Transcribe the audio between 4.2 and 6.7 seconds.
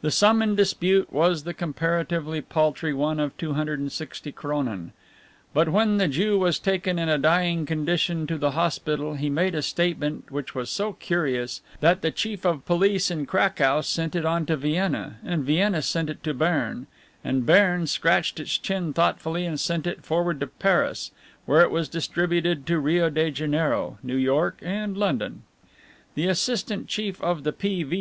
Kronen, but when the Jew was